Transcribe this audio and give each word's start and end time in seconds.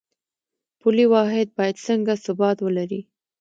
پولي 0.79 1.05
واحد 1.13 1.47
باید 1.57 1.83
څنګه 1.87 2.13
ثبات 2.25 2.57
ولري؟ 2.61 3.01